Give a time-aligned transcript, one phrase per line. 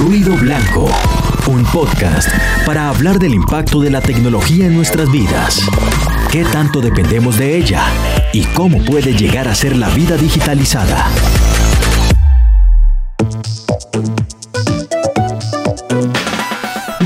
[0.00, 0.88] Ruido Blanco,
[1.46, 2.30] un podcast
[2.64, 5.60] para hablar del impacto de la tecnología en nuestras vidas.
[6.32, 7.84] ¿Qué tanto dependemos de ella?
[8.32, 11.06] ¿Y cómo puede llegar a ser la vida digitalizada?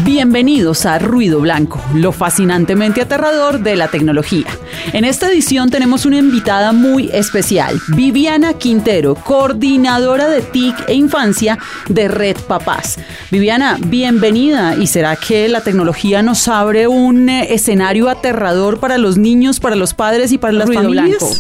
[0.05, 4.47] Bienvenidos a Ruido Blanco, lo fascinantemente aterrador de la tecnología.
[4.93, 11.59] En esta edición tenemos una invitada muy especial, Viviana Quintero, coordinadora de TIC e Infancia
[11.89, 12.99] de Red Papás.
[13.31, 14.77] Viviana, bienvenida.
[14.77, 19.75] ¿Y será que la tecnología nos abre un eh, escenario aterrador para los niños, para
[19.75, 21.19] los padres y para las Ruido familias?
[21.19, 21.35] Blanco.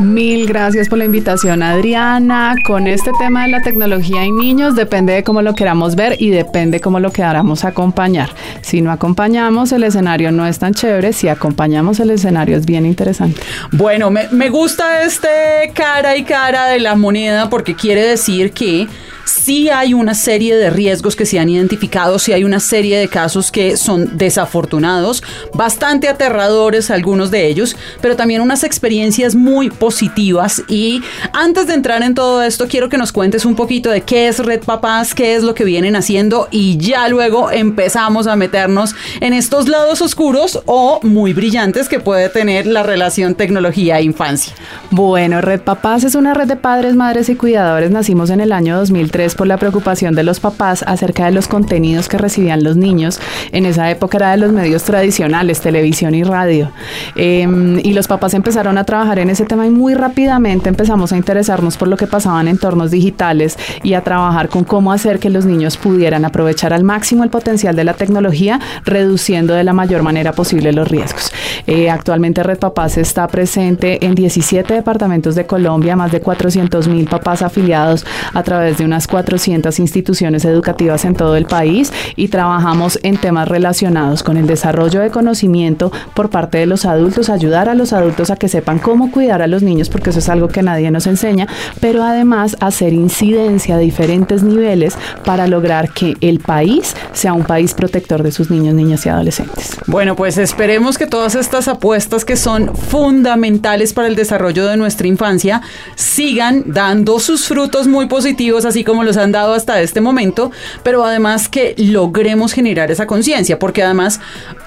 [0.00, 2.56] Mil gracias por la invitación, Adriana.
[2.66, 6.30] Con este tema de la tecnología y niños, depende de cómo lo queramos ver y
[6.30, 8.30] depende cómo lo queramos acompañar.
[8.60, 11.12] Si no acompañamos, el escenario no es tan chévere.
[11.12, 13.40] Si acompañamos, el escenario es bien interesante.
[13.72, 18.88] Bueno, me, me gusta este cara y cara de la moneda porque quiere decir que
[19.24, 23.08] sí hay una serie de riesgos que se han identificado, sí hay una serie de
[23.08, 25.22] casos que son desafortunados,
[25.54, 30.62] bastante aterradores algunos de ellos, pero también unas experiencias muy positivas.
[30.68, 34.28] Y antes de entrar en todo esto, quiero que nos cuentes un poquito de qué
[34.28, 38.94] es Red Papás, qué es lo que vienen haciendo y ya luego empezamos a meternos
[39.20, 44.54] en estos lados oscuros o muy brillantes que puede tener la relación tecnología e infancia.
[44.90, 47.90] Bueno, Red Papás es una red de padres, madres y cuidadores.
[47.90, 48.76] Nacimos en el año
[49.14, 53.20] 2003 por la preocupación de los papás acerca de los contenidos que recibían los niños.
[53.52, 56.70] En esa época era de los medios tradicionales, televisión y radio.
[57.14, 57.46] Eh,
[57.82, 61.76] y los papás empezaron a trabajar en ese tema y muy rápidamente empezamos a interesarnos
[61.76, 65.44] por lo que pasaba en entornos digitales y a trabajar con cómo hacer que los
[65.44, 70.32] niños pudieran aprovechar al máximo el potencial de la tecnología, reduciendo de la mayor manera
[70.32, 71.32] posible los riesgos.
[71.66, 77.06] Eh, actualmente Red Papás está presente en 17 departamentos de Colombia, más de 400 mil
[77.06, 82.98] papás afiliados a través de unas 400 instituciones educativas en todo el país y trabajamos
[83.02, 87.74] en temas relacionados con el desarrollo de conocimiento por parte de los adultos, ayudar a
[87.74, 90.62] los adultos a que sepan cómo cuidar a los niños, porque eso es algo que
[90.62, 91.46] nadie nos enseña,
[91.80, 97.74] pero además hacer incidencia a diferentes niveles para lograr que el país sea un país
[97.74, 99.76] protector de sus niños, niñas y adolescentes.
[99.86, 105.06] Bueno, pues esperemos que todas estas apuestas que son fundamentales para el desarrollo de nuestra
[105.06, 105.62] infancia
[105.94, 111.04] sigan dando sus frutos muy positivos, así como los han dado hasta este momento, pero
[111.04, 114.20] además que logremos generar esa conciencia, porque además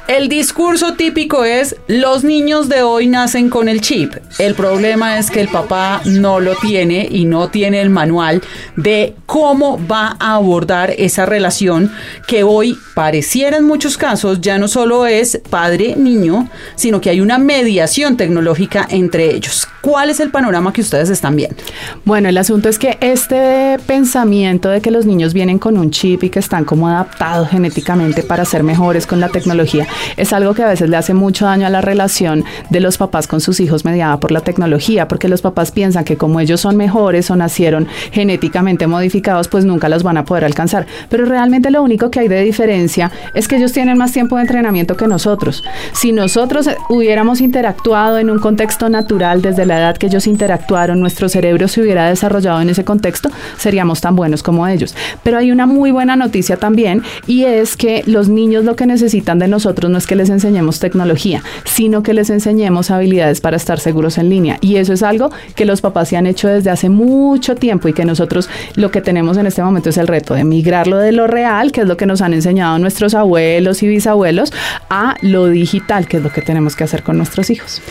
[0.07, 4.13] el discurso típico es los niños de hoy nacen con el chip.
[4.39, 8.41] El problema es que el papá no lo tiene y no tiene el manual
[8.75, 11.91] de cómo va a abordar esa relación
[12.25, 17.37] que hoy pareciera en muchos casos ya no solo es padre-niño, sino que hay una
[17.37, 19.67] mediación tecnológica entre ellos.
[19.81, 21.57] ¿Cuál es el panorama que ustedes están viendo?
[22.05, 26.23] Bueno, el asunto es que este pensamiento de que los niños vienen con un chip
[26.23, 30.63] y que están como adaptados genéticamente para ser mejores con la tecnología es algo que
[30.63, 33.85] a veces le hace mucho daño a la relación de los papás con sus hijos
[33.85, 37.87] mediada por la tecnología, porque los papás piensan que como ellos son mejores o nacieron
[38.11, 40.85] genéticamente modificados, pues nunca los van a poder alcanzar.
[41.09, 44.41] Pero realmente lo único que hay de diferencia es que ellos tienen más tiempo de
[44.41, 45.63] entrenamiento que nosotros.
[45.93, 51.29] Si nosotros hubiéramos interactuado en un contexto natural desde la edad que ellos interactuaron, nuestro
[51.29, 54.95] cerebro se hubiera desarrollado en ese contexto, seríamos tan buenos como ellos.
[55.23, 59.39] Pero hay una muy buena noticia también y es que los niños lo que necesitan
[59.39, 63.79] de nosotros no es que les enseñemos tecnología, sino que les enseñemos habilidades para estar
[63.79, 64.57] seguros en línea.
[64.61, 67.93] Y eso es algo que los papás se han hecho desde hace mucho tiempo y
[67.93, 71.27] que nosotros lo que tenemos en este momento es el reto de migrarlo de lo
[71.27, 74.53] real, que es lo que nos han enseñado nuestros abuelos y bisabuelos,
[74.89, 77.81] a lo digital, que es lo que tenemos que hacer con nuestros hijos.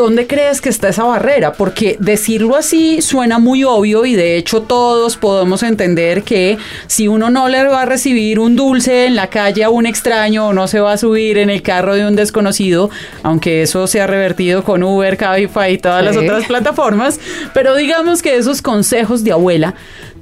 [0.00, 1.52] ¿Dónde crees que está esa barrera?
[1.52, 6.56] Porque decirlo así suena muy obvio y de hecho todos podemos entender que
[6.86, 10.48] si uno no le va a recibir un dulce en la calle a un extraño
[10.48, 12.88] o no se va a subir en el carro de un desconocido,
[13.22, 16.06] aunque eso se ha revertido con Uber, Cabify y todas sí.
[16.06, 17.20] las otras plataformas,
[17.52, 19.74] pero digamos que esos consejos de abuela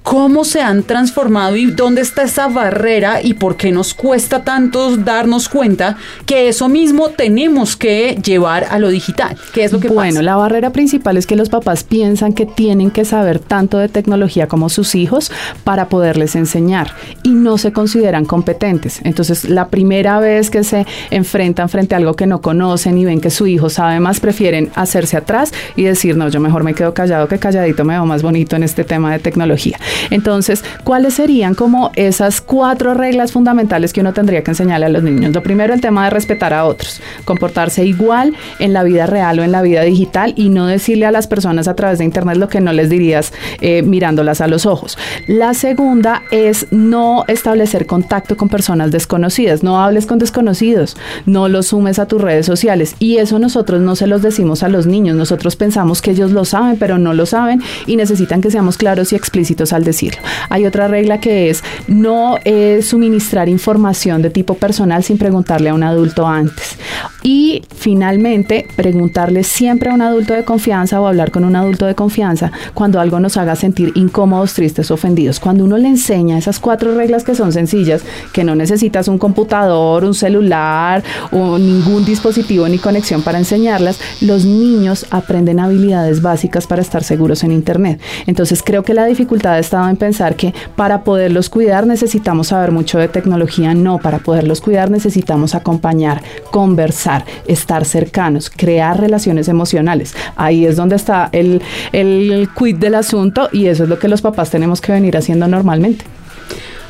[0.03, 4.96] cómo se han transformado y dónde está esa barrera y por qué nos cuesta tanto
[4.96, 5.96] darnos cuenta
[6.26, 9.37] que eso mismo tenemos que llevar a lo digital.
[9.52, 10.22] ¿Qué es lo que bueno, pasa?
[10.22, 14.49] la barrera principal es que los papás piensan que tienen que saber tanto de tecnología
[14.49, 15.31] como sus hijos
[15.64, 19.00] para poderles enseñar y no se consideran competentes.
[19.05, 23.20] Entonces, la primera vez que se enfrentan frente a algo que no conocen y ven
[23.20, 26.94] que su hijo sabe más, prefieren hacerse atrás y decir, no, yo mejor me quedo
[26.94, 29.78] callado que calladito me veo más bonito en este tema de tecnología.
[30.11, 35.02] Entonces, ¿cuáles serían como esas cuatro reglas fundamentales que uno tendría que enseñarle a los
[35.02, 35.32] niños?
[35.35, 39.43] Lo primero, el tema de respetar a otros, comportarse igual en la vida real o
[39.43, 42.49] en la vida digital y no decirle a las personas a través de Internet lo
[42.49, 44.99] que no les dirías eh, mirándolas a los ojos.
[45.26, 49.62] La segunda es no establecer contacto con personas desconocidas.
[49.62, 50.96] No hables con desconocidos,
[51.26, 52.94] no los sumes a tus redes sociales.
[52.99, 55.17] Y eso nosotros no se los decimos a los niños.
[55.17, 59.12] Nosotros pensamos que ellos lo saben, pero no lo saben y necesitan que seamos claros
[59.12, 60.20] y explícitos al decirlo.
[60.50, 65.75] Hay otra regla que es no eh, suministrar información de tipo personal sin preguntarle a
[65.75, 66.76] un adulto antes.
[67.22, 71.94] Y finalmente, preguntarle siempre a un adulto de confianza o hablar con un adulto de
[71.94, 75.40] confianza cuando algo nos haga sentir incómodos, tristes, ofendidos.
[75.40, 78.02] Cuando uno le enseña esas cuatro reglas que son sencillas,
[78.32, 81.02] que no necesitas un computador, un celular
[81.32, 87.44] o ningún dispositivo ni conexión para enseñarlas, los niños aprenden habilidades básicas para estar seguros
[87.44, 88.00] en Internet.
[88.26, 92.73] Entonces creo que la dificultad ha estado en pensar que para poderlos cuidar necesitamos saber
[92.73, 93.75] mucho de tecnología.
[93.75, 100.15] No, para poderlos cuidar necesitamos acompañar, conversar, estar cercanos, crear relaciones emocionales.
[100.37, 101.62] Ahí es donde está el,
[101.93, 105.47] el quid del asunto y eso es lo que los papás tenemos que venir haciendo
[105.47, 106.05] normalmente.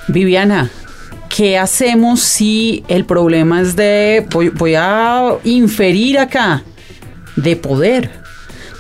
[0.07, 0.71] Viviana,
[1.29, 6.63] ¿qué hacemos si el problema es de, voy, voy a inferir acá,
[7.37, 8.18] de poder?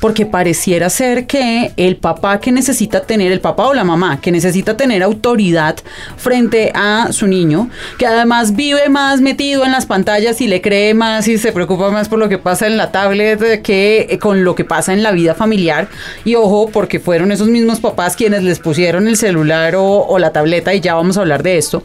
[0.00, 4.31] Porque pareciera ser que el papá que necesita tener, el papá o la mamá que
[4.31, 5.77] necesita tener autoridad
[6.17, 10.95] frente a su niño, que además vive más metido en las pantallas y le cree
[10.95, 14.55] más y se preocupa más por lo que pasa en la tablet que con lo
[14.55, 15.89] que pasa en la vida familiar.
[16.25, 20.75] Y ojo, porque fueron esos mismos papás quienes les pusieron el celular o, la tableta
[20.75, 21.83] y ya vamos a hablar de esto.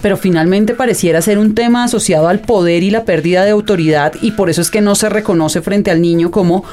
[0.00, 4.32] Pero finalmente pareciera ser un tema asociado al poder y la pérdida de autoridad y
[4.32, 6.64] por eso es que no se reconoce frente al niño como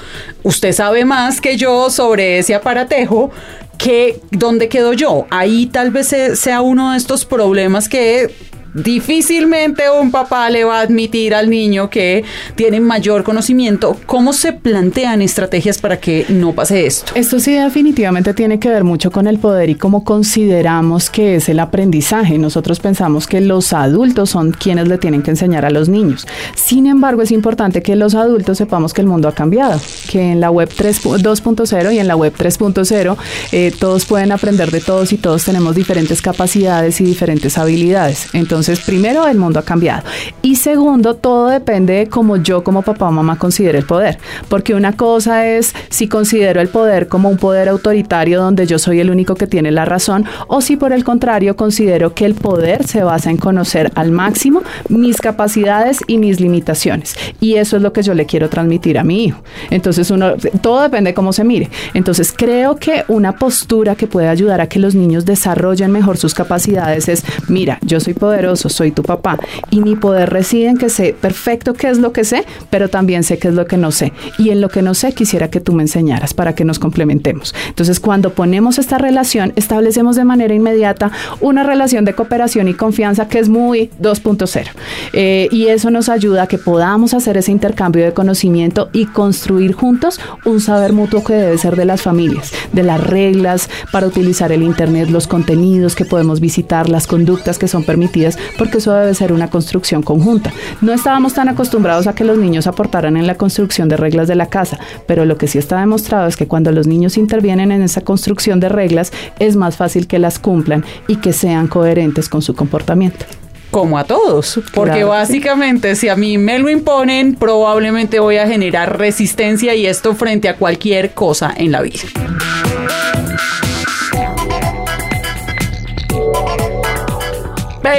[0.44, 3.32] usted sabe más que yo sobre ese aparatejo,
[3.78, 5.28] que dónde quedo yo.
[5.30, 8.34] Ahí tal vez sea uno de estos problemas que
[8.74, 12.24] Difícilmente un papá le va a admitir al niño que
[12.56, 13.98] tiene mayor conocimiento.
[14.06, 17.14] ¿Cómo se plantean estrategias para que no pase esto?
[17.16, 21.50] Esto sí definitivamente tiene que ver mucho con el poder y cómo consideramos que es
[21.50, 22.38] el aprendizaje.
[22.38, 26.28] Nosotros pensamos que los adultos son quienes le tienen que enseñar a los niños.
[26.56, 29.80] Sin embargo, es importante que los adultos sepamos que el mundo ha cambiado,
[30.10, 33.18] que en la web 2.0 y en la web 3.0
[33.52, 38.28] eh, todos pueden aprender de todos y todos tenemos diferentes capacidades y diferentes habilidades.
[38.34, 40.04] Entonces, entonces, primero, el mundo ha cambiado.
[40.44, 44.20] Y segundo, todo depende de cómo yo como papá o mamá considere el poder.
[44.48, 49.00] Porque una cosa es si considero el poder como un poder autoritario donde yo soy
[49.00, 52.86] el único que tiene la razón, o si por el contrario considero que el poder
[52.86, 57.16] se basa en conocer al máximo mis capacidades y mis limitaciones.
[57.40, 59.42] Y eso es lo que yo le quiero transmitir a mi hijo.
[59.72, 61.72] Entonces, uno, todo depende de cómo se mire.
[61.96, 66.36] Entonces, creo que una postura que puede ayudar a que los niños desarrollen mejor sus
[66.36, 69.38] capacidades es, mira, yo soy poderoso soy tu papá.
[69.70, 73.24] Y mi poder reside en que sé perfecto qué es lo que sé, pero también
[73.24, 74.14] sé qué es lo que no sé.
[74.38, 77.54] Y en lo que no sé quisiera que tú me enseñaras para que nos complementemos.
[77.68, 81.12] Entonces, cuando ponemos esta relación, establecemos de manera inmediata
[81.42, 84.68] una relación de cooperación y confianza que es muy 2.0.
[85.14, 89.74] Eh, y eso nos ayuda a que podamos hacer ese intercambio de conocimiento y construir
[89.74, 94.52] juntos un saber mutuo que debe ser de las familias, de las reglas para utilizar
[94.52, 99.14] el Internet, los contenidos que podemos visitar, las conductas que son permitidas porque eso debe
[99.14, 100.52] ser una construcción conjunta.
[100.82, 104.36] No estábamos tan acostumbrados a que los niños aportaran en la construcción de reglas de
[104.36, 107.82] la casa, pero lo que sí está demostrado es que cuando los niños intervienen en
[107.82, 112.42] esa construcción de reglas, es más fácil que las cumplan y que sean coherentes con
[112.42, 113.26] su comportamiento
[113.72, 118.98] como a todos, porque básicamente si a mí me lo imponen, probablemente voy a generar
[118.98, 122.02] resistencia y esto frente a cualquier cosa en la vida.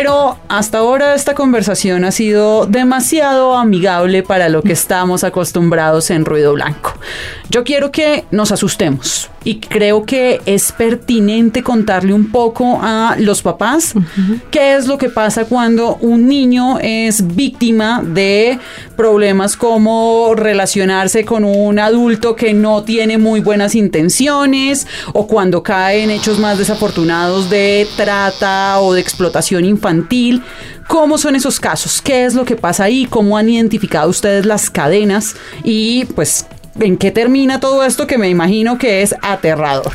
[0.01, 6.25] Pero hasta ahora esta conversación ha sido demasiado amigable para lo que estamos acostumbrados en
[6.25, 6.95] Ruido Blanco.
[7.51, 13.43] Yo quiero que nos asustemos y creo que es pertinente contarle un poco a los
[13.43, 13.93] papás
[14.53, 18.61] qué es lo que pasa cuando un niño es víctima de
[18.97, 26.05] problemas como relacionarse con un adulto que no tiene muy buenas intenciones o cuando cae
[26.05, 30.41] en hechos más desafortunados de trata o de explotación infantil.
[30.87, 32.01] ¿Cómo son esos casos?
[32.01, 33.07] ¿Qué es lo que pasa ahí?
[33.07, 35.35] ¿Cómo han identificado ustedes las cadenas?
[35.65, 36.47] Y pues
[36.81, 39.93] ¿en qué termina todo esto que me imagino que es aterrador?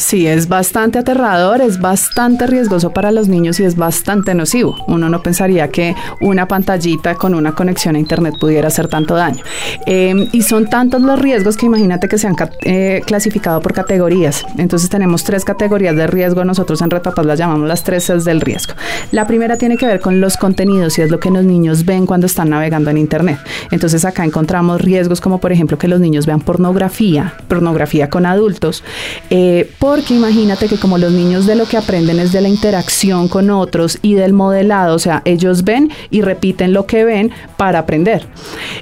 [0.00, 4.74] Sí, es bastante aterrador, es bastante riesgoso para los niños y es bastante nocivo.
[4.88, 9.44] Uno no pensaría que una pantallita con una conexión a internet pudiera hacer tanto daño.
[9.84, 14.42] Em, y son tantos los riesgos que imagínate que se han eh, clasificado por categorías.
[14.56, 18.40] Entonces tenemos tres categorías de riesgo, nosotros en Retapas las llamamos las tres es del
[18.40, 18.72] riesgo.
[19.12, 22.06] La primera tiene que ver con los contenidos y es lo que los niños ven
[22.06, 23.38] cuando están navegando en internet.
[23.70, 28.82] Entonces acá encontramos riesgos como por ejemplo que los niños vean pornografía, pornografía con adultos.
[29.28, 33.26] Eh, porque imagínate que como los niños de lo que aprenden es de la interacción
[33.26, 37.80] con otros y del modelado, o sea, ellos ven y repiten lo que ven para
[37.80, 38.24] aprender.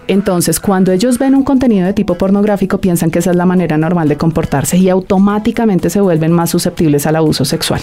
[0.06, 3.78] Entonces, cuando ellos ven un contenido de tipo pornográfico, piensan que esa es la manera
[3.78, 7.80] normal de comportarse y automáticamente se vuelven más susceptibles al abuso sexual.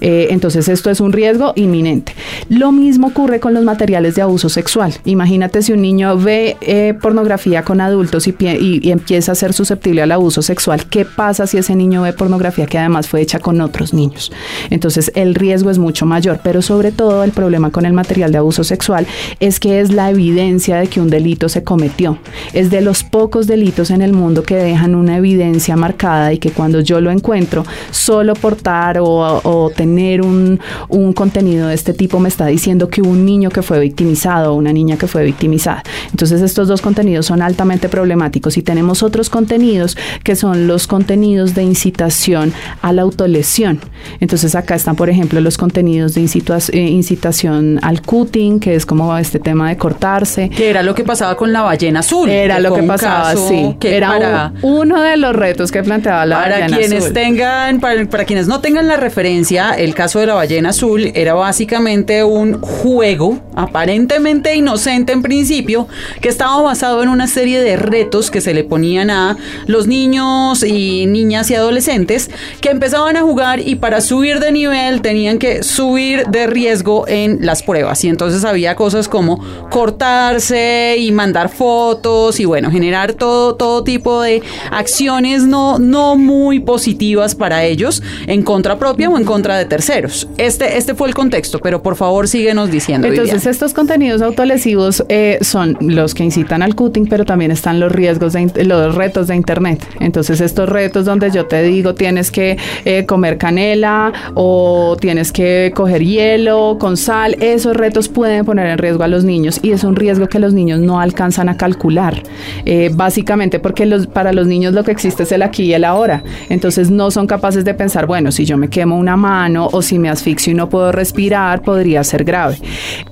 [0.00, 2.14] Eh, entonces, esto es un riesgo inminente.
[2.48, 4.94] Lo mismo ocurre con los materiales de abuso sexual.
[5.06, 10.02] Imagínate si un niño ve eh, pornografía con adultos y, y empieza a ser susceptible
[10.02, 10.84] al abuso sexual.
[10.86, 12.49] ¿Qué pasa si ese niño ve pornografía?
[12.50, 14.32] Que además fue hecha con otros niños.
[14.70, 18.38] Entonces el riesgo es mucho mayor, pero sobre todo el problema con el material de
[18.38, 19.06] abuso sexual
[19.38, 22.18] es que es la evidencia de que un delito se cometió.
[22.52, 26.50] Es de los pocos delitos en el mundo que dejan una evidencia marcada y que
[26.50, 32.28] cuando yo lo encuentro, solo portar o, tener un, un contenido de este tipo me
[32.28, 35.82] está diciendo que un niño que fue victimizado o una niña que fue victimizada.
[36.10, 41.54] Entonces estos dos contenidos son altamente problemáticos y tenemos otros contenidos que son los contenidos
[41.54, 42.39] de incitación
[42.82, 43.80] a la autolesión.
[44.20, 49.16] Entonces acá están, por ejemplo, los contenidos de eh, incitación al cutting, que es como
[49.16, 50.48] este tema de cortarse.
[50.50, 52.28] Que era lo que pasaba con la ballena azul.
[52.28, 53.76] Era lo que pasaba, sí.
[53.78, 58.46] Que era uno de los retos que planteaba la para quienes Tengan, para, para quienes
[58.46, 64.54] no tengan la referencia, el caso de la ballena azul era básicamente un juego aparentemente
[64.54, 65.88] inocente en principio,
[66.20, 70.62] que estaba basado en una serie de retos que se le ponían a los niños
[70.62, 72.29] y niñas y adolescentes
[72.60, 77.44] que empezaban a jugar y para subir de nivel tenían que subir de riesgo en
[77.44, 78.04] las pruebas.
[78.04, 84.22] Y entonces había cosas como cortarse y mandar fotos y bueno, generar todo, todo tipo
[84.22, 89.64] de acciones no, no muy positivas para ellos en contra propia o en contra de
[89.64, 90.28] terceros.
[90.36, 93.06] Este, este fue el contexto, pero por favor síguenos diciendo.
[93.06, 97.92] Entonces estos contenidos autolesivos eh, son los que incitan al cutting, pero también están los
[97.92, 99.84] riesgos de los retos de internet.
[100.00, 105.72] Entonces estos retos donde yo te digo tienes que eh, comer canela o tienes que
[105.74, 107.36] coger hielo con sal.
[107.40, 110.52] Esos retos pueden poner en riesgo a los niños y es un riesgo que los
[110.52, 112.22] niños no alcanzan a calcular.
[112.66, 115.84] Eh, básicamente porque los, para los niños lo que existe es el aquí y el
[115.84, 116.22] ahora.
[116.48, 119.98] Entonces no son capaces de pensar, bueno, si yo me quemo una mano o si
[119.98, 122.58] me asfixio y no puedo respirar, podría ser grave.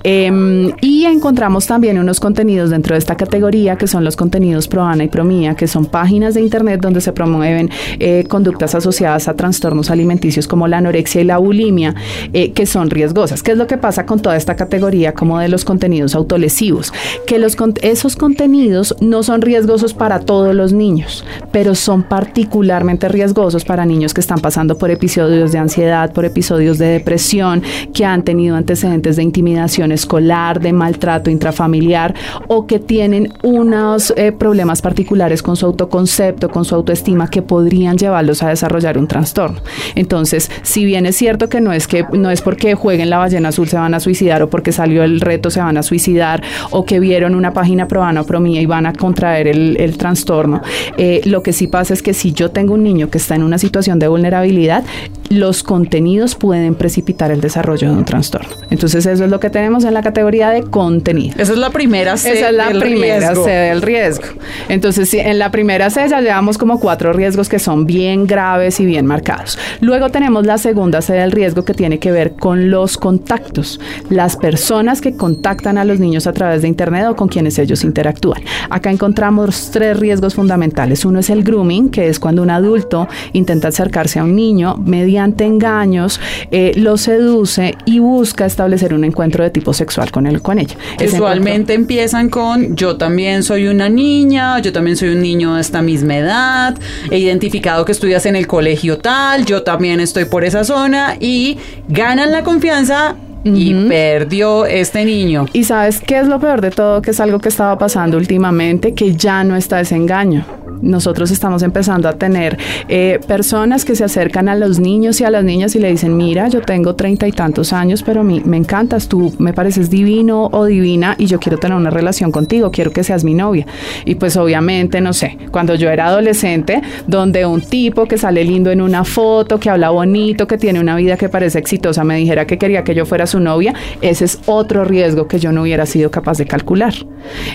[0.03, 4.83] Em, y encontramos también unos contenidos dentro de esta categoría que son los contenidos pro
[4.83, 8.98] ANA y pro MIA, que son páginas de internet donde se promueven eh, conductas asociadas
[9.07, 11.95] a trastornos alimenticios como la anorexia y la bulimia,
[12.33, 13.43] eh, que son riesgosas.
[13.43, 16.91] ¿Qué es lo que pasa con toda esta categoría como de los contenidos autolesivos?
[17.25, 23.65] Que los, esos contenidos no son riesgosos para todos los niños, pero son particularmente riesgosos
[23.65, 27.63] para niños que están pasando por episodios de ansiedad, por episodios de depresión,
[27.93, 32.15] que han tenido antecedentes de intimidación escolar, de maltrato intrafamiliar
[32.47, 37.97] o que tienen unos eh, problemas particulares con su autoconcepto, con su autoestima que podrían
[37.97, 39.61] llevarlos a desarrollar un trastorno.
[39.95, 43.49] Entonces, si bien es cierto que no es que no es porque jueguen la ballena
[43.49, 46.41] azul se van a suicidar o porque salió el reto se van a suicidar
[46.71, 50.61] o que vieron una página probana o promía y van a contraer el, trastorno.
[50.97, 53.43] Eh, lo que sí pasa es que si yo tengo un niño que está en
[53.43, 54.83] una situación de vulnerabilidad,
[55.29, 58.49] los contenidos pueden precipitar el desarrollo de un trastorno.
[58.69, 61.35] Entonces, eso es lo que tenemos en la categoría de contenido.
[61.37, 62.33] Esa es la primera C.
[62.33, 64.25] Esa es la primera C del riesgo.
[64.69, 68.85] Entonces, en la primera C ya llevamos como cuatro riesgos que son bien graves y
[68.85, 69.57] bien marcados.
[69.81, 74.35] Luego tenemos la segunda sede del riesgo que tiene que ver con los contactos, las
[74.35, 78.41] personas que contactan a los niños a través de Internet o con quienes ellos interactúan.
[78.69, 81.05] Acá encontramos tres riesgos fundamentales.
[81.05, 84.75] Uno es el grooming, que es cuando un adulto intenta acercarse a un niño
[85.19, 90.41] mediante engaños, eh, lo seduce y busca establecer un encuentro de tipo sexual con él
[90.41, 90.75] con ella.
[91.05, 95.81] Usualmente empiezan con yo también soy una niña, yo también soy un niño de esta
[95.81, 96.77] misma edad,
[97.11, 101.57] he identificado que estudias en el colegio tal, yo también estoy por esa zona y
[101.89, 105.47] ganan la confianza y perdió este niño.
[105.51, 108.93] Y sabes qué es lo peor de todo, que es algo que estaba pasando últimamente,
[108.93, 110.45] que ya no está ese engaño
[110.81, 112.57] Nosotros estamos empezando a tener
[112.87, 116.15] eh, personas que se acercan a los niños y a las niñas y le dicen,
[116.15, 120.49] mira, yo tengo treinta y tantos años, pero mí, me encantas, tú me pareces divino
[120.51, 123.65] o divina y yo quiero tener una relación contigo, quiero que seas mi novia.
[124.05, 128.71] Y pues obviamente, no sé, cuando yo era adolescente, donde un tipo que sale lindo
[128.71, 132.45] en una foto, que habla bonito, que tiene una vida que parece exitosa, me dijera
[132.45, 135.85] que quería que yo fuera su novia, ese es otro riesgo que yo no hubiera
[135.85, 136.93] sido capaz de calcular.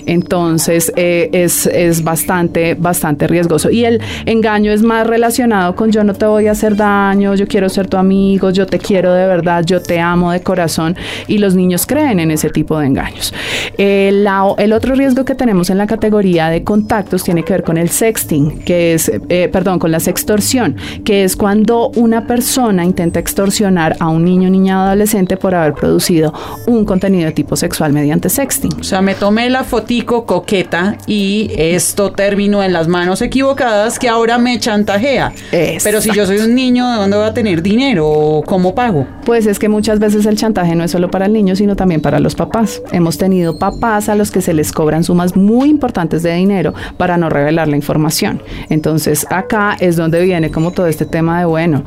[0.05, 3.69] Entonces, eh, es, es bastante, bastante riesgoso.
[3.69, 7.47] Y el engaño es más relacionado con yo no te voy a hacer daño, yo
[7.47, 10.95] quiero ser tu amigo, yo te quiero de verdad, yo te amo de corazón.
[11.27, 13.33] Y los niños creen en ese tipo de engaños.
[13.77, 17.77] El, el otro riesgo que tenemos en la categoría de contactos tiene que ver con
[17.77, 23.19] el sexting, que es, eh, perdón, con la sextorsión, que es cuando una persona intenta
[23.19, 26.33] extorsionar a un niño, niña o adolescente por haber producido
[26.67, 28.73] un contenido de tipo sexual mediante sexting.
[28.79, 34.09] O sea, me tomé la fotico coqueta y esto terminó en las manos equivocadas que
[34.09, 35.33] ahora me chantajea.
[35.83, 38.41] Pero si yo soy un niño, ¿de dónde voy a tener dinero?
[38.45, 39.07] ¿Cómo pago?
[39.25, 42.01] Pues es que muchas veces el chantaje no es solo para el niño, sino también
[42.01, 42.81] para los papás.
[42.91, 47.17] Hemos tenido papás a los que se les cobran sumas muy importantes de dinero para
[47.17, 48.41] no revelar la información.
[48.69, 51.83] Entonces acá es donde viene como todo este tema de, bueno,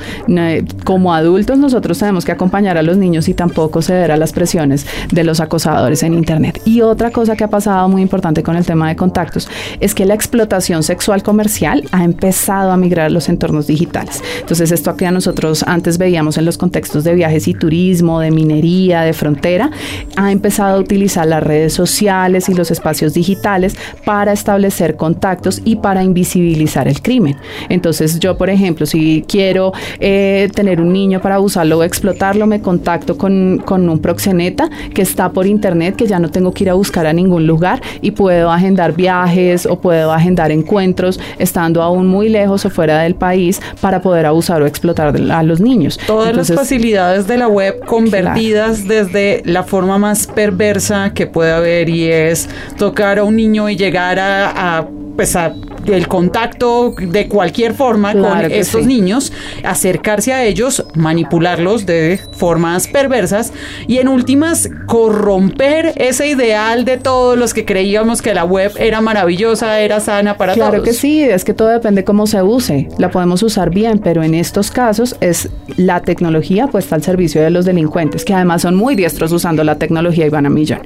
[0.84, 4.86] como adultos nosotros tenemos que acompañar a los niños y tampoco ceder a las presiones
[5.10, 6.60] de los acosadores en Internet.
[6.64, 9.48] Y otra cosa que ha pasado muy importante con el tema de contactos
[9.80, 14.22] es que la explotación sexual comercial ha empezado a migrar a los entornos digitales.
[14.40, 19.02] Entonces esto a nosotros antes veíamos en los contextos de viajes y turismo, de minería,
[19.02, 19.70] de frontera,
[20.16, 25.76] ha empezado a utilizar las redes sociales y los espacios digitales para establecer contactos y
[25.76, 27.36] para invisibilizar el crimen.
[27.68, 32.60] Entonces yo, por ejemplo, si quiero eh, tener un niño para abusarlo o explotarlo, me
[32.60, 36.70] contacto con, con un proxeneta que está por internet, que ya no tengo que ir
[36.70, 40.97] a buscar a ningún lugar y puedo agendar viajes o puedo agendar encuentros
[41.38, 45.60] estando aún muy lejos o fuera del país para poder abusar o explotar a los
[45.60, 45.98] niños.
[46.06, 51.88] Todas las facilidades de la web convertidas desde la forma más perversa que puede haber
[51.88, 55.52] y es tocar a un niño y llegar a, a pues a
[55.86, 59.32] el contacto de cualquier forma con estos niños,
[59.64, 63.52] acercarse a ellos, manipularlos de formas perversas
[63.86, 69.00] y en últimas corromper ese ideal de todos los que creíamos que la web era
[69.00, 70.68] maravillosa, era sana para todos.
[70.68, 72.88] Claro que sí, es que todo depende cómo se use.
[72.98, 77.50] La podemos usar bien, pero en estos casos es la tecnología puesta al servicio de
[77.50, 80.80] los delincuentes, que además son muy diestros usando la tecnología y van a millón.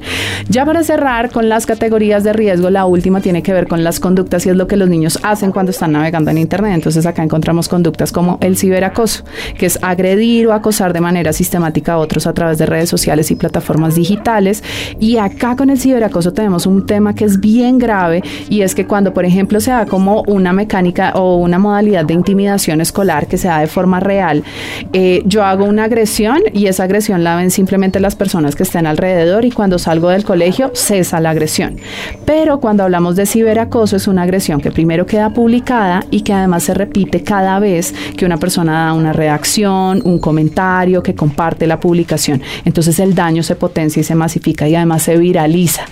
[0.49, 4.01] Ya para cerrar con las categorías de riesgo, la última tiene que ver con las
[4.01, 6.75] conductas y es lo que los niños hacen cuando están navegando en Internet.
[6.75, 9.25] Entonces acá encontramos conductas como el ciberacoso,
[9.57, 13.31] que es agredir o acosar de manera sistemática a otros a través de redes sociales
[13.31, 14.65] y plataformas digitales.
[14.99, 18.87] Y acá con el ciberacoso tenemos un tema que es bien grave y es que
[18.87, 23.39] cuando, por ejemplo, se da como una mecánica o una modalidad de intimidación escolar que
[23.39, 24.43] se da de forma real,
[24.93, 28.87] eh, yo hago una agresión y esa agresión la ven simplemente las personas que estén
[28.87, 31.77] alrededor y cuando salgo del colegio cesa la agresión.
[32.25, 36.65] Pero cuando hablamos de ciberacoso es una agresión que primero queda publicada y que además
[36.65, 41.81] se repite cada vez que una persona da una reacción, un comentario, que comparte la
[41.81, 42.43] publicación.
[42.65, 45.85] Entonces el daño se potencia y se masifica y además se viraliza.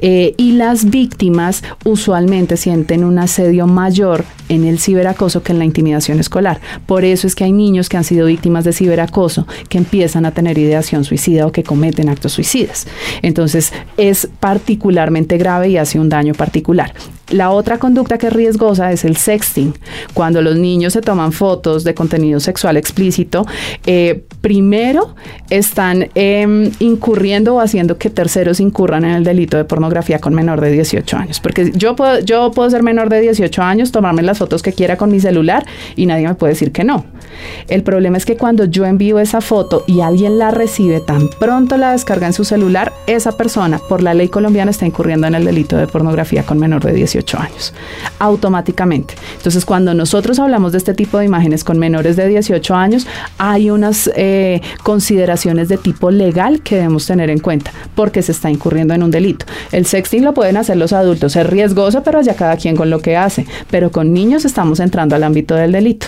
[0.00, 5.64] Eh, y las víctimas usualmente sienten un asedio mayor en el ciberacoso que en la
[5.64, 6.60] intimidación escolar.
[6.86, 10.32] Por eso es que hay niños que han sido víctimas de ciberacoso que empiezan a
[10.32, 12.86] tener ideación suicida o que cometen actos suicidas.
[13.22, 16.92] Entonces es particularmente grave y hace un daño particular.
[17.30, 19.74] La otra conducta que es riesgosa es el sexting.
[20.12, 23.46] Cuando los niños se toman fotos de contenido sexual explícito,
[23.86, 25.14] eh, primero
[25.48, 30.60] están em, incurriendo o haciendo que terceros incurran en el delito de pornografía con menor
[30.60, 31.40] de 18 años.
[31.40, 34.96] Porque yo puedo, yo puedo ser menor de 18 años, tomarme las fotos que quiera
[34.96, 35.64] con mi celular
[35.96, 37.06] y nadie me puede decir que no.
[37.68, 41.76] El problema es que cuando yo envío esa foto y alguien la recibe, tan pronto
[41.76, 45.44] la descarga en su celular, esa persona, por la ley colombiana, está incurriendo en el
[45.44, 47.72] delito de pornografía con menor de 18 años.
[48.18, 49.14] Automáticamente.
[49.36, 53.06] Entonces, cuando nosotros hablamos de este tipo de imágenes con menores de 18 años,
[53.38, 58.50] hay unas eh, consideraciones de tipo legal que debemos tener en cuenta, porque se está
[58.50, 59.46] incurriendo en un delito.
[59.70, 63.00] El sexting lo pueden hacer los adultos, es riesgoso, pero allá cada quien con lo
[63.00, 63.46] que hace.
[63.70, 66.06] Pero con niños estamos entrando al ámbito del delito.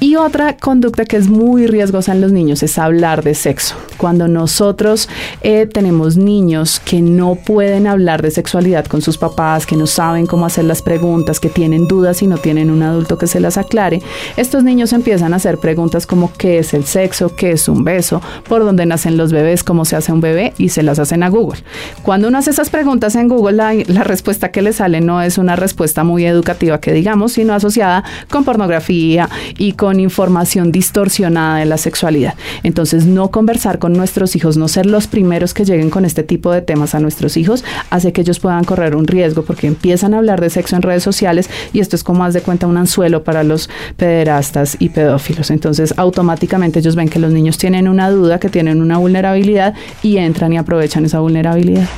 [0.00, 3.76] Y otra conducta que es muy riesgosa en los niños es hablar de sexo.
[3.96, 5.08] cuando nosotros
[5.42, 10.21] eh, tenemos niños que no pueden hablar de sexualidad con sus papás, que no saben
[10.26, 13.58] cómo hacer las preguntas, que tienen dudas y no tienen un adulto que se las
[13.58, 14.02] aclare,
[14.36, 18.20] estos niños empiezan a hacer preguntas como qué es el sexo, qué es un beso,
[18.48, 21.28] por dónde nacen los bebés, cómo se hace un bebé y se las hacen a
[21.28, 21.62] Google.
[22.02, 25.38] Cuando uno hace esas preguntas en Google, la, la respuesta que le sale no es
[25.38, 31.66] una respuesta muy educativa que digamos, sino asociada con pornografía y con información distorsionada de
[31.66, 32.34] la sexualidad.
[32.62, 36.52] Entonces, no conversar con nuestros hijos, no ser los primeros que lleguen con este tipo
[36.52, 40.40] de temas a nuestros hijos, hace que ellos puedan correr un riesgo porque empiezan hablar
[40.40, 43.42] de sexo en redes sociales y esto es como más de cuenta un anzuelo para
[43.44, 45.50] los pederastas y pedófilos.
[45.50, 50.18] Entonces, automáticamente ellos ven que los niños tienen una duda, que tienen una vulnerabilidad y
[50.18, 51.88] entran y aprovechan esa vulnerabilidad.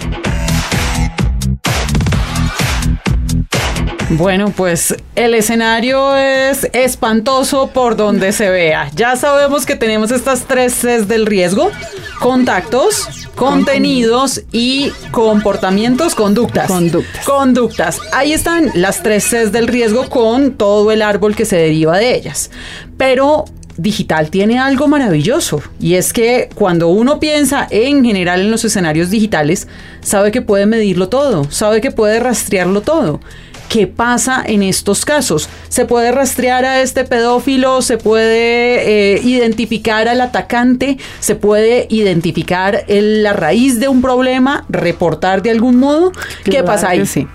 [4.10, 8.90] Bueno, pues el escenario es espantoso por donde se vea.
[8.94, 11.70] Ya sabemos que tenemos estas tres Cs del riesgo,
[12.20, 16.68] contactos, contenidos y comportamientos, conductas.
[16.68, 17.24] Conductas.
[17.24, 18.00] Conductas.
[18.12, 22.14] Ahí están las tres Cs del riesgo con todo el árbol que se deriva de
[22.14, 22.50] ellas.
[22.98, 28.64] Pero digital tiene algo maravilloso y es que cuando uno piensa en general en los
[28.64, 29.66] escenarios digitales,
[30.00, 33.20] sabe que puede medirlo todo, sabe que puede rastrearlo todo.
[33.68, 35.48] ¿Qué pasa en estos casos?
[35.68, 37.83] ¿Se puede rastrear a este pedófilo?
[37.83, 40.98] ¿Se puede eh, identificar al atacante?
[41.20, 44.64] ¿Se puede identificar la raíz de un problema?
[44.68, 46.12] ¿Reportar de algún modo?
[46.44, 47.05] ¿Qué pasa ahí?
[47.07, 47.27] Sí.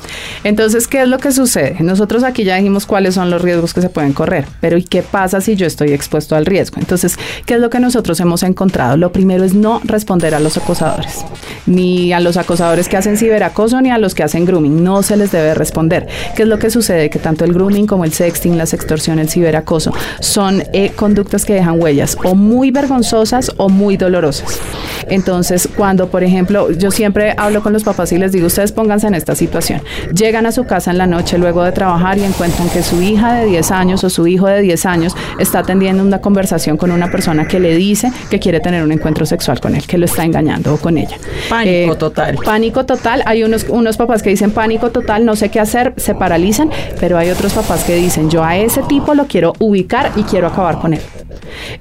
[0.43, 1.77] Entonces, ¿qué es lo que sucede?
[1.79, 5.01] Nosotros aquí ya dijimos cuáles son los riesgos que se pueden correr, pero ¿y qué
[5.01, 6.77] pasa si yo estoy expuesto al riesgo?
[6.79, 8.95] Entonces, ¿qué es lo que nosotros hemos encontrado?
[8.97, 11.25] Lo primero es no responder a los acosadores,
[11.65, 14.83] ni a los acosadores que hacen ciberacoso, ni a los que hacen grooming.
[14.83, 16.07] No se les debe responder.
[16.35, 17.09] ¿Qué es lo que sucede?
[17.09, 21.53] Que tanto el grooming como el sexting, la sextorsión, el ciberacoso son eh, conductas que
[21.53, 24.59] dejan huellas o muy vergonzosas o muy dolorosas.
[25.07, 29.07] Entonces, cuando, por ejemplo, yo siempre hablo con los papás y les digo, ustedes pónganse
[29.07, 29.81] en esta situación.
[30.13, 33.33] Llegan a su casa en la noche luego de trabajar y encuentran que su hija
[33.33, 37.09] de 10 años o su hijo de 10 años está teniendo una conversación con una
[37.11, 40.23] persona que le dice que quiere tener un encuentro sexual con él, que lo está
[40.23, 41.17] engañando o con ella.
[41.49, 42.37] Pánico eh, total.
[42.43, 43.23] Pánico total.
[43.25, 47.19] Hay unos, unos papás que dicen pánico total, no sé qué hacer, se paralizan, pero
[47.19, 50.79] hay otros papás que dicen, yo a ese tipo lo quiero ubicar y quiero acabar
[50.79, 51.01] con él.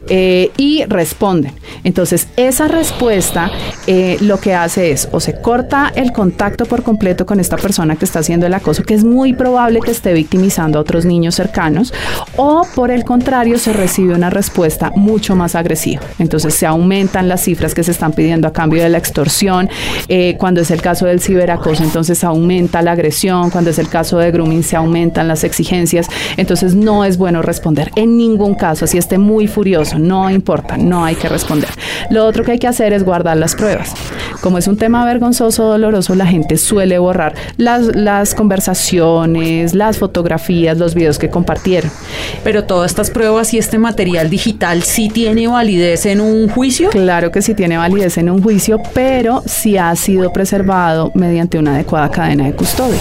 [0.09, 1.53] Eh, y responden.
[1.85, 3.51] Entonces, esa respuesta
[3.87, 7.97] eh, lo que hace es o se corta el contacto por completo con esta persona
[7.97, 11.35] que está haciendo el acoso, que es muy probable que esté victimizando a otros niños
[11.35, 11.93] cercanos,
[12.37, 16.03] o por el contrario, se recibe una respuesta mucho más agresiva.
[16.19, 19.69] Entonces, se aumentan las cifras que se están pidiendo a cambio de la extorsión.
[20.09, 23.51] Eh, cuando es el caso del ciberacoso, entonces aumenta la agresión.
[23.51, 26.09] Cuando es el caso de grooming, se aumentan las exigencias.
[26.37, 31.05] Entonces, no es bueno responder en ningún caso, así esté muy furioso, no importa, no
[31.05, 31.71] hay que responder.
[32.11, 33.93] Lo otro que hay que hacer es guardar las pruebas.
[34.41, 40.79] Como es un tema vergonzoso, doloroso, la gente suele borrar las, las conversaciones, las fotografías,
[40.79, 41.91] los videos que compartieron.
[42.45, 46.91] Pero todas estas pruebas y este material digital sí tiene validez en un juicio?
[46.91, 51.75] Claro que sí tiene validez en un juicio, pero sí ha sido preservado mediante una
[51.75, 52.99] adecuada cadena de custodia.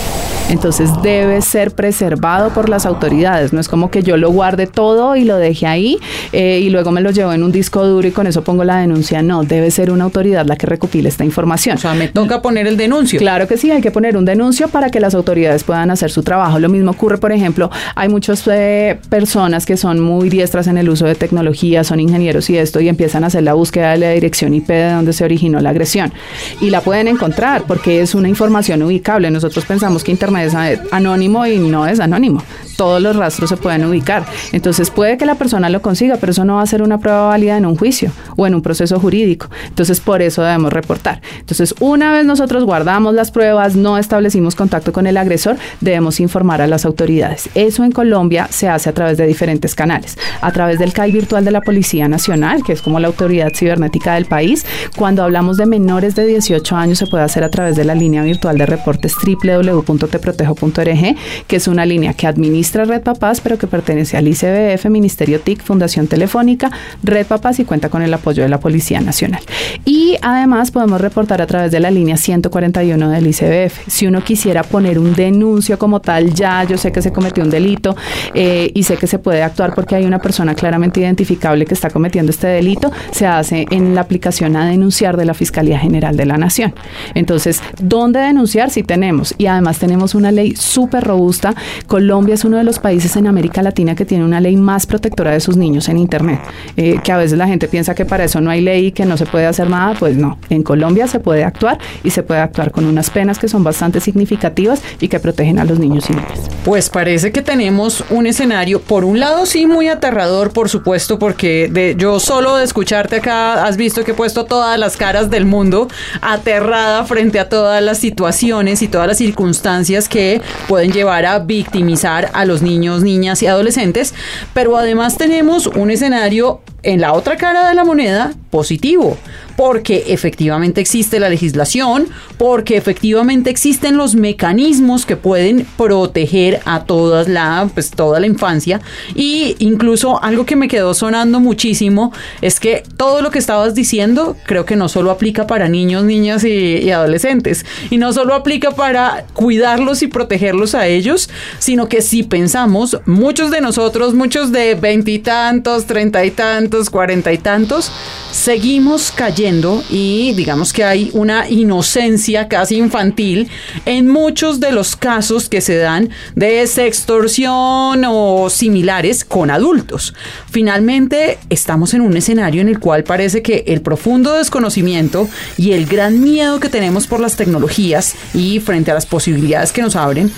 [0.50, 3.52] Entonces debe ser preservado por las autoridades.
[3.52, 6.00] No es como que yo lo guarde todo y lo deje ahí
[6.32, 8.78] eh, y luego me lo llevo en un disco duro y con eso pongo la
[8.78, 9.22] denuncia.
[9.22, 11.76] No, debe ser una autoridad la que recopile esta información.
[11.76, 13.20] O sea, me toca poner el denuncio.
[13.20, 16.24] Claro que sí, hay que poner un denuncio para que las autoridades puedan hacer su
[16.24, 16.60] trabajo.
[16.60, 20.88] Lo mismo ocurre, por ejemplo, hay muchas eh, personas que son muy diestras en el
[20.90, 24.12] uso de tecnología, son ingenieros y esto, y empiezan a hacer la búsqueda de la
[24.12, 26.14] dirección IP de donde se originó la agresión.
[26.62, 29.30] Y la pueden encontrar porque es una información ubicable.
[29.30, 30.54] Nosotros pensamos que Internet es
[30.92, 32.44] anónimo y no es anónimo.
[32.78, 34.24] Todos los rastros se pueden ubicar.
[34.52, 37.28] Entonces puede que la persona lo consiga, pero eso no va a ser una prueba
[37.28, 39.50] válida en un juicio o en un proceso jurídico.
[39.68, 41.22] Entonces por eso debemos reportar.
[41.40, 46.62] Entonces una vez nosotros guardamos las pruebas, no establecimos contacto con el agresor, debemos informar
[46.62, 47.50] a las autoridades.
[47.56, 50.18] Eso en Colombia se hace a través de diferentes canales.
[50.42, 54.14] A través del CAI virtual de la Policía Nacional, que es como la autoridad cibernética
[54.14, 54.66] del país.
[54.96, 58.22] Cuando hablamos de menores de 18 años se puede hacer a través de la línea
[58.22, 61.16] virtual de reportes www.teprotejo.org,
[61.48, 65.64] que es una línea que administra Red Papás, pero que pertenece al ICBF, Ministerio TIC,
[65.64, 66.72] Fundación Telefónica,
[67.04, 69.42] Red Papás y cuenta con el apoyo de la Policía Nacional.
[69.86, 73.88] Y además podemos reportar a través de la línea 141 del ICBF.
[73.88, 77.50] Si uno quisiera poner un denuncio como tal, ya yo sé que se cometió un
[77.50, 77.96] delito
[78.34, 81.90] eh, y sé que se puede actuar porque hay una persona claramente identificable que está
[81.90, 86.26] cometiendo este delito, se hace en la aplicación a denunciar de la Fiscalía General de
[86.26, 86.74] la Nación.
[87.14, 88.70] Entonces, ¿dónde denunciar?
[88.70, 89.36] Si tenemos.
[89.38, 91.56] Y además tenemos una ley súper robusta.
[91.88, 95.32] Colombia es uno de los países en América Latina que tiene una ley más protectora
[95.32, 96.40] de sus niños en Internet.
[96.76, 99.06] Eh, que a veces la gente piensa que para eso no hay ley y que
[99.06, 99.96] no se puede hacer nada.
[99.98, 103.48] Pues no, en Colombia se puede actuar y se puede actuar con unas penas que
[103.48, 106.50] son bastante significativas y que protegen a los niños y niñas.
[106.64, 111.70] Pues parece que tenemos un escenario, por un lado sí muy aterrador, por supuesto, porque
[111.72, 115.46] de, yo solo de escucharte acá has visto que he puesto todas las caras del
[115.46, 115.88] mundo
[116.22, 122.30] aterrada frente a todas las situaciones y todas las circunstancias que pueden llevar a victimizar
[122.34, 124.14] a los niños, niñas y adolescentes,
[124.54, 129.18] pero además tenemos un escenario en la otra cara de la moneda positivo,
[129.58, 137.28] porque efectivamente existe la legislación, porque efectivamente existen los mecanismos que pueden proteger a todas
[137.28, 138.80] la, pues, toda la infancia.
[139.16, 144.38] Y incluso algo que me quedó sonando muchísimo es que todo lo que estabas diciendo
[144.46, 147.66] creo que no solo aplica para niños, niñas y, y adolescentes.
[147.90, 153.52] Y no solo aplica para cuidarlos y protegerlos a ellos, sino que si pensamos, muchos
[153.52, 157.92] de nosotros, muchos de veintitantos, treinta y tantos, cuarenta y tantos,
[158.32, 163.50] seguimos cayendo y digamos que hay una inocencia casi infantil
[163.86, 170.14] en muchos de los casos que se dan de sextorsión o similares con adultos.
[170.50, 175.86] Finalmente, estamos en un escenario en el cual parece que el profundo desconocimiento y el
[175.86, 180.32] gran miedo que tenemos por las tecnologías y frente a las posibilidades que nos abren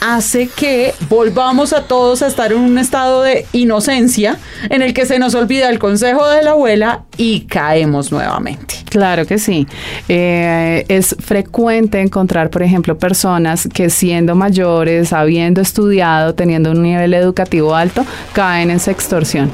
[0.00, 4.38] hace que volvamos a todos a estar en un estado de inocencia
[4.70, 8.76] en el que se nos olvida el consejo de la abuela y caemos nuevamente.
[8.94, 9.66] Claro que sí.
[10.08, 17.12] Eh, es frecuente encontrar, por ejemplo, personas que siendo mayores, habiendo estudiado, teniendo un nivel
[17.14, 19.50] educativo alto, caen en sextorsión.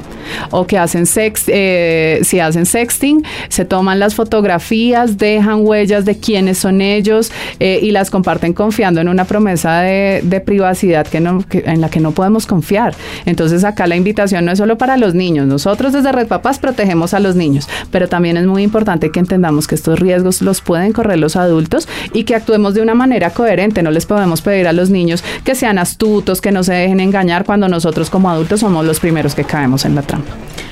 [0.51, 6.17] O que hacen sex, eh, si hacen sexting, se toman las fotografías, dejan huellas de
[6.17, 11.17] quiénes son ellos eh, y las comparten confiando en una promesa de, de privacidad que
[11.17, 12.95] en la que no podemos confiar.
[13.25, 15.45] Entonces acá la invitación no es solo para los niños.
[15.45, 19.67] Nosotros desde Red Papás protegemos a los niños, pero también es muy importante que entendamos
[19.67, 23.83] que estos riesgos los pueden correr los adultos y que actuemos de una manera coherente.
[23.83, 27.45] No les podemos pedir a los niños que sean astutos, que no se dejen engañar
[27.45, 30.31] cuando nosotros como adultos somos los primeros que caemos en la trampa.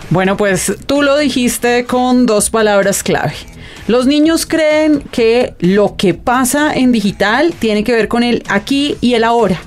[0.09, 3.33] Bueno, pues tú lo dijiste con dos palabras clave.
[3.87, 8.97] Los niños creen que lo que pasa en digital tiene que ver con el aquí
[9.01, 9.59] y el ahora.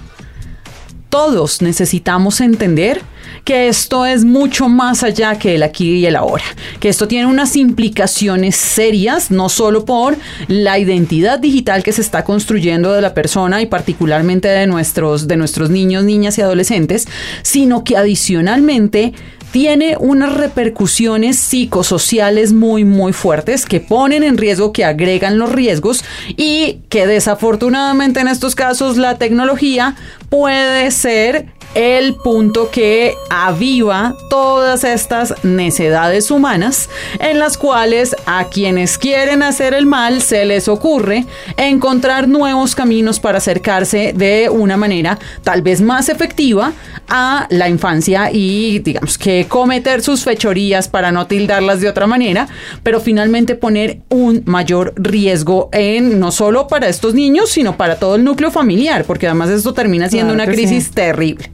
[1.08, 3.02] Todos necesitamos entender
[3.44, 6.44] que esto es mucho más allá que el aquí y el ahora,
[6.80, 10.16] que esto tiene unas implicaciones serias, no solo por
[10.48, 15.36] la identidad digital que se está construyendo de la persona y particularmente de nuestros, de
[15.36, 17.08] nuestros niños, niñas y adolescentes,
[17.42, 19.12] sino que adicionalmente
[19.52, 26.04] tiene unas repercusiones psicosociales muy, muy fuertes que ponen en riesgo, que agregan los riesgos
[26.36, 29.94] y que desafortunadamente en estos casos la tecnología
[30.30, 38.98] puede ser el punto que aviva todas estas necedades humanas en las cuales a quienes
[38.98, 45.18] quieren hacer el mal se les ocurre encontrar nuevos caminos para acercarse de una manera
[45.42, 46.72] tal vez más efectiva
[47.08, 52.48] a la infancia y digamos que cometer sus fechorías para no tildarlas de otra manera,
[52.82, 58.16] pero finalmente poner un mayor riesgo en no solo para estos niños, sino para todo
[58.16, 60.90] el núcleo familiar, porque además esto termina siendo claro una crisis sí.
[60.92, 61.50] terrible.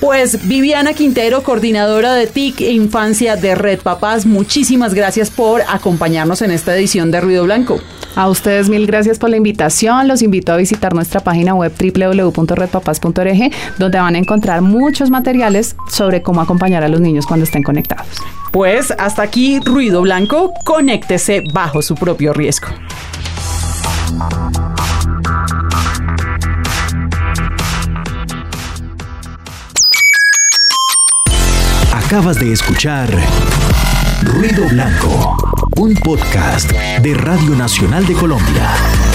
[0.00, 6.42] Pues Viviana Quintero, coordinadora de TIC e Infancia de Red Papás, muchísimas gracias por acompañarnos
[6.42, 7.80] en esta edición de Ruido Blanco.
[8.16, 10.08] A ustedes mil gracias por la invitación.
[10.08, 16.22] Los invito a visitar nuestra página web www.redpapas.org, donde van a encontrar muchos materiales sobre
[16.22, 18.08] cómo acompañar a los niños cuando estén conectados.
[18.52, 22.68] Pues hasta aquí Ruido Blanco, conéctese bajo su propio riesgo.
[32.06, 33.08] Acabas de escuchar
[34.22, 35.36] Ruido Blanco,
[35.76, 39.05] un podcast de Radio Nacional de Colombia.